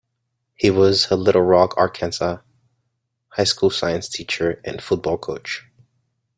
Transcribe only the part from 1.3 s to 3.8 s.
Rock, Arkansas, high school